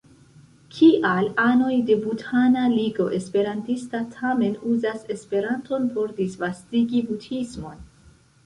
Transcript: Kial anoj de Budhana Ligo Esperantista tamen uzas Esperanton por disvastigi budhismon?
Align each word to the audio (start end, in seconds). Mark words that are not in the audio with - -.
Kial 0.77 1.27
anoj 1.43 1.75
de 1.89 1.97
Budhana 2.05 2.63
Ligo 2.71 3.05
Esperantista 3.19 4.01
tamen 4.15 4.57
uzas 4.73 5.07
Esperanton 5.17 5.87
por 5.99 6.17
disvastigi 6.23 7.05
budhismon? 7.13 7.87